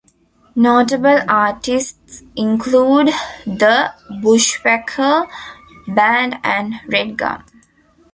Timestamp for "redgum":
6.87-7.43